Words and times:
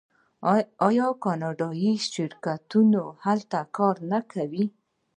آیا 0.87 1.07
کاناډایی 1.23 1.91
شرکتونه 2.13 3.01
هلته 3.25 3.59
کار 3.77 3.95
نه 4.11 4.19
کوي؟ 4.31 4.65